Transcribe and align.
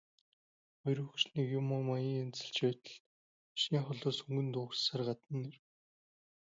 Хоёр 0.79 0.99
хөгшнийг 1.03 1.47
юм 1.59 1.65
хумаа 1.71 1.99
ийн 2.01 2.19
янзалж 2.23 2.55
байтал 2.63 2.91
машин 3.51 3.75
холоос 3.85 4.17
хүнгэнэн 4.21 4.53
дуугарсаар 4.53 5.01
гадна 5.07 5.35
нь 5.39 5.47
ирэв. 5.49 5.63